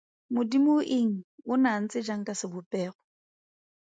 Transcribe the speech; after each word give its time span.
Modimoeng 0.35 1.11
o 1.51 1.53
ne 1.61 1.69
a 1.75 1.77
ntse 1.83 1.99
jang 2.07 2.23
ka 2.27 2.33
sebopego. 2.39 2.99